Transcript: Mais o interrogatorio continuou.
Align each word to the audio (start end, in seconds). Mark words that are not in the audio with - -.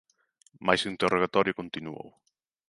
Mais 0.65 0.81
o 0.83 0.91
interrogatorio 0.93 1.57
continuou. 1.61 2.07